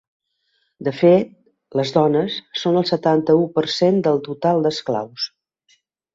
De 0.85 0.93
fet, 1.01 1.29
les 1.79 1.91
dones 1.97 2.39
són 2.63 2.79
el 2.81 2.89
setanta-u 2.93 3.45
per 3.59 3.65
cent 3.75 4.01
del 4.09 4.19
total 4.31 4.67
d’esclaus. 4.67 5.29